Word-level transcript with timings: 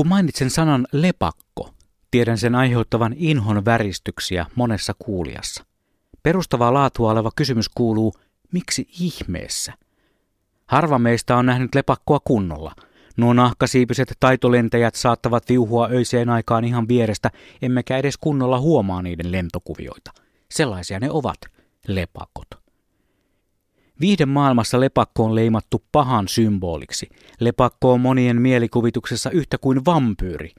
Kun 0.00 0.08
mainitsen 0.08 0.50
sanan 0.50 0.86
lepakko, 0.92 1.70
tiedän 2.10 2.38
sen 2.38 2.54
aiheuttavan 2.54 3.14
inhon 3.16 3.64
väristyksiä 3.64 4.46
monessa 4.54 4.94
kuulijassa. 4.98 5.64
Perustavaa 6.22 6.74
laatua 6.74 7.10
oleva 7.10 7.30
kysymys 7.36 7.68
kuuluu, 7.68 8.12
miksi 8.52 8.88
ihmeessä? 9.00 9.72
Harva 10.66 10.98
meistä 10.98 11.36
on 11.36 11.46
nähnyt 11.46 11.74
lepakkoa 11.74 12.18
kunnolla. 12.24 12.74
Nuo 13.16 13.32
nahkasiipiset 13.32 14.12
taitolentäjät 14.20 14.94
saattavat 14.94 15.48
viuhua 15.48 15.88
öiseen 15.88 16.28
aikaan 16.30 16.64
ihan 16.64 16.88
vierestä, 16.88 17.30
emmekä 17.62 17.96
edes 17.96 18.16
kunnolla 18.16 18.60
huomaa 18.60 19.02
niiden 19.02 19.32
lentokuvioita. 19.32 20.10
Sellaisia 20.50 21.00
ne 21.00 21.10
ovat, 21.10 21.38
lepakot. 21.88 22.59
Viihden 24.00 24.28
maailmassa 24.28 24.80
lepakko 24.80 25.24
on 25.24 25.34
leimattu 25.34 25.84
pahan 25.92 26.28
symboliksi. 26.28 27.08
Lepakko 27.40 27.92
on 27.92 28.00
monien 28.00 28.42
mielikuvituksessa 28.42 29.30
yhtä 29.30 29.58
kuin 29.58 29.84
vampyyri. 29.84 30.50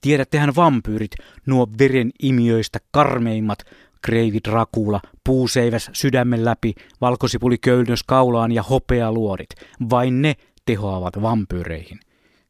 Tiedättehän 0.00 0.56
vampyyrit, 0.56 1.10
nuo 1.46 1.68
verenimiöistä 1.78 2.78
karmeimmat, 2.90 3.58
Kreivi 4.02 4.38
Dracula, 4.48 5.00
puuseiväs 5.24 5.90
sydämen 5.92 6.44
läpi, 6.44 6.74
valkosipuli 7.00 7.58
köynnös 7.58 8.02
kaulaan 8.02 8.52
ja 8.52 8.62
hopealuodit. 8.62 9.50
Vain 9.90 10.22
ne 10.22 10.34
tehoavat 10.66 11.22
vampyyreihin, 11.22 12.00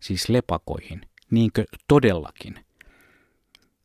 siis 0.01 0.29
lepakoihin, 0.29 1.01
niinkö 1.31 1.65
todellakin. 1.89 2.55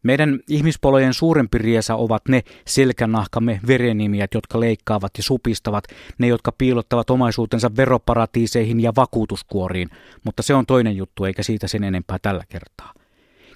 Meidän 0.06 0.40
ihmispolojen 0.50 1.14
suurempi 1.14 1.58
riesa 1.58 1.96
ovat 1.96 2.22
ne 2.30 2.42
selkänahkamme 2.68 3.60
verenimiät, 3.68 4.34
jotka 4.34 4.60
leikkaavat 4.60 5.12
ja 5.18 5.24
supistavat, 5.24 5.84
ne, 6.18 6.28
jotka 6.28 6.52
piilottavat 6.52 7.10
omaisuutensa 7.10 7.76
veroparatiiseihin 7.76 8.80
ja 8.80 8.94
vakuutuskuoriin, 8.96 9.90
mutta 10.24 10.44
se 10.44 10.54
on 10.54 10.66
toinen 10.66 10.98
juttu 10.98 11.26
eikä 11.26 11.44
siitä 11.44 11.68
sen 11.68 11.84
enempää 11.84 12.18
tällä 12.22 12.44
kertaa. 12.50 12.94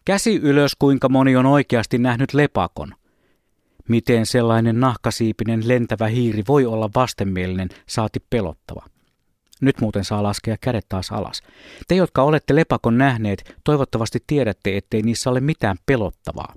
Käsi 0.05 0.35
ylös, 0.35 0.71
kuinka 0.79 1.09
moni 1.09 1.35
on 1.35 1.45
oikeasti 1.45 1.97
nähnyt 1.97 2.33
lepakon. 2.33 2.93
Miten 3.87 4.25
sellainen 4.25 4.79
nahkasiipinen 4.79 5.67
lentävä 5.67 6.07
hiiri 6.07 6.43
voi 6.47 6.65
olla 6.65 6.89
vastenmielinen, 6.95 7.69
saati 7.87 8.19
pelottava. 8.29 8.85
Nyt 9.61 9.81
muuten 9.81 10.03
saa 10.03 10.23
laskea 10.23 10.57
kädet 10.61 10.85
taas 10.89 11.11
alas. 11.11 11.41
Te, 11.87 11.95
jotka 11.95 12.23
olette 12.23 12.55
lepakon 12.55 12.97
nähneet, 12.97 13.55
toivottavasti 13.63 14.19
tiedätte, 14.27 14.77
ettei 14.77 15.01
niissä 15.01 15.29
ole 15.29 15.39
mitään 15.39 15.77
pelottavaa. 15.85 16.55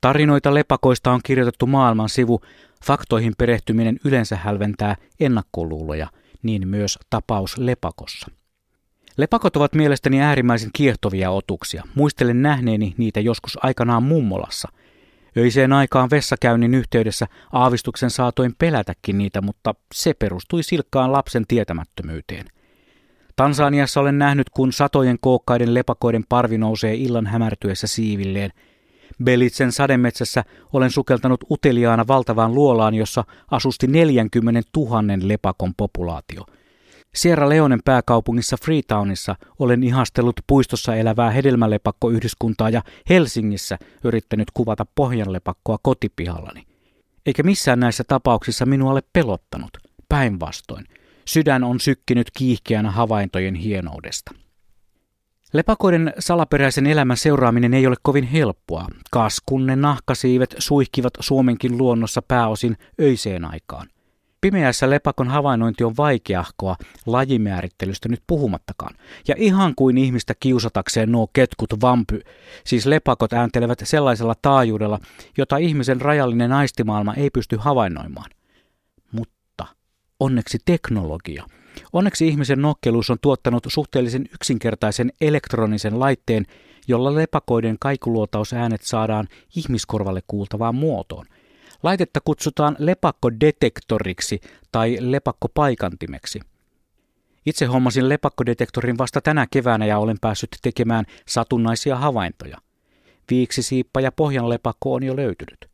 Tarinoita 0.00 0.54
lepakoista 0.54 1.12
on 1.12 1.20
kirjoitettu 1.24 1.66
maailman 1.66 2.08
sivu. 2.08 2.40
Faktoihin 2.84 3.34
perehtyminen 3.38 4.00
yleensä 4.04 4.36
hälventää 4.36 4.96
ennakkoluuloja, 5.20 6.10
niin 6.42 6.68
myös 6.68 6.98
tapaus 7.10 7.58
lepakossa. 7.58 8.26
Lepakot 9.16 9.56
ovat 9.56 9.74
mielestäni 9.74 10.20
äärimmäisen 10.20 10.70
kiehtovia 10.72 11.30
otuksia. 11.30 11.82
Muistelen 11.94 12.42
nähneeni 12.42 12.94
niitä 12.96 13.20
joskus 13.20 13.58
aikanaan 13.62 14.02
mummolassa– 14.02 14.68
Öiseen 15.38 15.72
aikaan 15.72 16.10
vessakäynnin 16.10 16.74
yhteydessä 16.74 17.26
aavistuksen 17.52 18.10
saatoin 18.10 18.54
pelätäkin 18.58 19.18
niitä, 19.18 19.40
mutta 19.40 19.74
se 19.94 20.14
perustui 20.14 20.62
silkkaan 20.62 21.12
lapsen 21.12 21.44
tietämättömyyteen. 21.48 22.46
Tansaniassa 23.36 24.00
olen 24.00 24.18
nähnyt, 24.18 24.50
kun 24.50 24.72
satojen 24.72 25.16
kookkaiden 25.20 25.74
lepakoiden 25.74 26.24
parvi 26.28 26.58
nousee 26.58 26.94
illan 26.94 27.26
hämärtyessä 27.26 27.86
siivilleen. 27.86 28.50
Belitsen 29.24 29.72
sademetsässä 29.72 30.44
olen 30.72 30.90
sukeltanut 30.90 31.44
uteliaana 31.50 32.06
valtavaan 32.06 32.54
luolaan, 32.54 32.94
jossa 32.94 33.24
asusti 33.50 33.86
40 33.86 34.70
000 34.76 35.02
lepakon 35.22 35.74
populaatio– 35.76 36.44
Sierra 37.14 37.48
Leonen 37.48 37.80
pääkaupungissa 37.84 38.56
Freetownissa 38.64 39.36
olen 39.58 39.82
ihastellut 39.82 40.40
puistossa 40.46 40.96
elävää 40.96 41.30
hedelmälepakkoyhdyskuntaa 41.30 42.70
ja 42.70 42.82
Helsingissä 43.08 43.78
yrittänyt 44.04 44.50
kuvata 44.54 44.86
pohjanlepakkoa 44.94 45.78
kotipihallani. 45.82 46.66
Eikä 47.26 47.42
missään 47.42 47.80
näissä 47.80 48.04
tapauksissa 48.08 48.66
minua 48.66 48.92
ole 48.92 49.02
pelottanut. 49.12 49.70
Päinvastoin. 50.08 50.84
Sydän 51.24 51.64
on 51.64 51.80
sykkinyt 51.80 52.30
kiihkeänä 52.38 52.90
havaintojen 52.90 53.54
hienoudesta. 53.54 54.34
Lepakoiden 55.52 56.12
salaperäisen 56.18 56.86
elämän 56.86 57.16
seuraaminen 57.16 57.74
ei 57.74 57.86
ole 57.86 57.96
kovin 58.02 58.24
helppoa. 58.24 58.86
Kaskunne 59.10 59.76
nahkasiivet 59.76 60.54
suihkivat 60.58 61.12
Suomenkin 61.20 61.78
luonnossa 61.78 62.22
pääosin 62.22 62.76
öiseen 63.00 63.44
aikaan. 63.44 63.88
Pimeässä 64.40 64.90
lepakon 64.90 65.28
havainnointi 65.28 65.84
on 65.84 65.96
vaikeahkoa 65.96 66.76
lajimäärittelystä 67.06 68.08
nyt 68.08 68.22
puhumattakaan. 68.26 68.94
Ja 69.28 69.34
ihan 69.38 69.74
kuin 69.74 69.98
ihmistä 69.98 70.34
kiusatakseen 70.40 71.12
nuo 71.12 71.26
ketkut 71.32 71.80
vampy, 71.80 72.20
siis 72.64 72.86
lepakot 72.86 73.32
ääntelevät 73.32 73.78
sellaisella 73.84 74.34
taajuudella, 74.42 74.98
jota 75.38 75.56
ihmisen 75.56 76.00
rajallinen 76.00 76.52
aistimaailma 76.52 77.14
ei 77.14 77.30
pysty 77.30 77.56
havainnoimaan. 77.56 78.30
Mutta 79.12 79.66
onneksi 80.20 80.58
teknologia. 80.64 81.44
Onneksi 81.92 82.28
ihmisen 82.28 82.62
nokkeluus 82.62 83.10
on 83.10 83.18
tuottanut 83.20 83.66
suhteellisen 83.68 84.28
yksinkertaisen 84.34 85.12
elektronisen 85.20 86.00
laitteen, 86.00 86.46
jolla 86.88 87.14
lepakoiden 87.14 87.76
kaikuluotausäänet 87.80 88.82
saadaan 88.82 89.28
ihmiskorvalle 89.56 90.20
kuultavaan 90.26 90.74
muotoon– 90.74 91.26
Laitetta 91.82 92.20
kutsutaan 92.24 92.76
lepakkodetektoriksi 92.78 94.40
tai 94.72 94.96
lepakkopaikantimeksi. 95.00 96.40
Itse 97.46 97.64
hommasin 97.66 98.08
lepakkodetektorin 98.08 98.98
vasta 98.98 99.20
tänä 99.20 99.46
keväänä 99.50 99.86
ja 99.86 99.98
olen 99.98 100.16
päässyt 100.20 100.50
tekemään 100.62 101.04
satunnaisia 101.26 101.96
havaintoja. 101.96 102.58
Viiksisiippa 103.30 104.00
ja 104.00 104.12
pohjanlepakko 104.12 104.94
on 104.94 105.02
jo 105.02 105.16
löytynyt. 105.16 105.68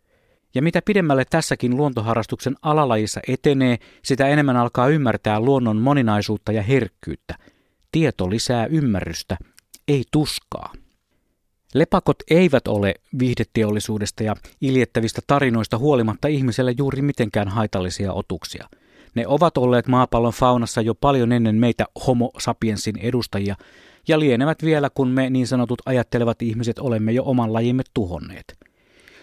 Ja 0.55 0.63
mitä 0.63 0.83
pidemmälle 0.83 1.25
tässäkin 1.31 1.77
luontoharrastuksen 1.77 2.57
alalajissa 2.63 3.21
etenee, 3.29 3.79
sitä 4.03 4.29
enemmän 4.29 4.57
alkaa 4.57 4.89
ymmärtää 4.89 5.41
luonnon 5.41 5.77
moninaisuutta 5.77 6.53
ja 6.53 6.63
herkkyyttä. 6.63 7.35
Tieto 7.93 8.31
lisää 8.31 8.67
ymmärrystä, 8.67 9.37
ei 9.89 10.05
tuskaa. 10.13 10.73
Lepakot 11.75 12.17
eivät 12.31 12.69
ole 12.69 12.95
viihdeteollisuudesta 13.19 14.23
ja 14.23 14.37
iljettävistä 14.61 15.23
tarinoista 15.27 15.79
huolimatta 15.79 16.29
ihmiselle 16.29 16.75
juuri 16.79 17.03
mitenkään 17.03 17.49
haitallisia 17.49 18.13
otuksia. 18.13 18.69
Ne 19.15 19.27
ovat 19.27 19.59
olleet 19.59 19.87
maapallon 19.87 20.33
faunassa 20.33 20.81
jo 20.81 20.95
paljon 20.95 21.33
ennen 21.33 21.57
meitä 21.57 21.85
homo 22.07 22.31
sapiensin 22.39 22.99
edustajia 22.99 23.57
ja 24.09 24.19
lienevät 24.19 24.63
vielä, 24.65 24.91
kun 24.91 25.09
me 25.09 25.31
niin 25.31 25.47
sanotut 25.47 25.83
ajattelevat 25.87 26.43
ihmiset 26.43 26.79
olemme 26.79 27.13
jo 27.13 27.23
oman 27.25 27.53
lajimme 27.53 27.83
tuhonneet. 27.95 28.59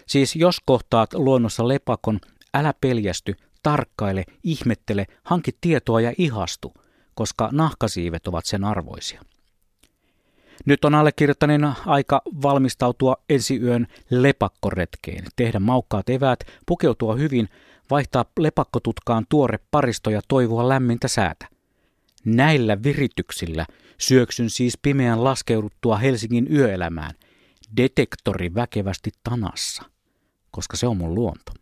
Siis 0.06 0.36
jos 0.36 0.60
kohtaat 0.64 1.14
luonnossa 1.14 1.68
lepakon, 1.68 2.20
älä 2.54 2.74
peljästy, 2.80 3.34
tarkkaile, 3.62 4.24
ihmettele, 4.44 5.06
hanki 5.24 5.50
tietoa 5.60 6.00
ja 6.00 6.12
ihastu, 6.18 6.74
koska 7.14 7.48
nahkasiivet 7.52 8.26
ovat 8.26 8.46
sen 8.46 8.64
arvoisia. 8.64 9.22
Nyt 10.66 10.84
on 10.84 10.94
allekirjoittaneen 10.94 11.68
aika 11.86 12.22
valmistautua 12.42 13.16
ensi 13.28 13.60
yön 13.60 13.86
lepakkoretkeen, 14.10 15.24
tehdä 15.36 15.60
maukkaat 15.60 16.08
eväät, 16.08 16.40
pukeutua 16.66 17.14
hyvin, 17.14 17.48
vaihtaa 17.90 18.24
lepakkotutkaan 18.38 19.26
tuore 19.28 19.58
paristo 19.70 20.10
ja 20.10 20.20
toivoa 20.28 20.68
lämmintä 20.68 21.08
säätä. 21.08 21.46
Näillä 22.24 22.82
virityksillä 22.82 23.66
syöksyn 23.98 24.50
siis 24.50 24.78
pimeän 24.82 25.24
laskeuduttua 25.24 25.96
Helsingin 25.96 26.52
yöelämään, 26.52 27.14
detektori 27.76 28.54
väkevästi 28.54 29.10
tanassa, 29.24 29.82
koska 30.50 30.76
se 30.76 30.86
on 30.86 30.96
mun 30.96 31.14
luonto. 31.14 31.52